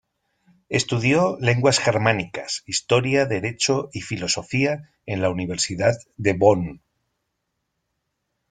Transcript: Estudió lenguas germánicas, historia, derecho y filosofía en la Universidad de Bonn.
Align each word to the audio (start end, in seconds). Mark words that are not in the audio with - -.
Estudió 0.69 1.37
lenguas 1.39 1.77
germánicas, 1.79 2.63
historia, 2.65 3.27
derecho 3.27 3.91
y 3.93 4.01
filosofía 4.01 4.89
en 5.05 5.21
la 5.21 5.29
Universidad 5.29 5.93
de 6.17 6.33
Bonn. 6.33 6.81